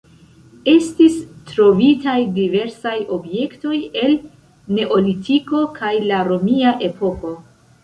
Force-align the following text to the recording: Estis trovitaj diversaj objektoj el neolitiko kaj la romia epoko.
Estis 0.71 1.17
trovitaj 1.49 2.15
diversaj 2.37 2.95
objektoj 3.19 3.75
el 4.07 4.17
neolitiko 4.81 5.63
kaj 5.79 5.95
la 6.09 6.25
romia 6.33 6.77
epoko. 6.91 7.39